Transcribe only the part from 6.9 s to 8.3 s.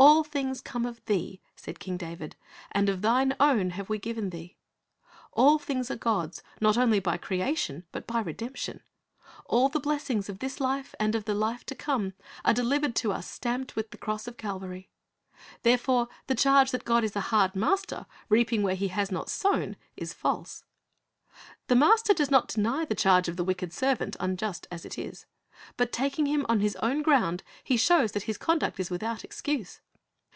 by creation, but by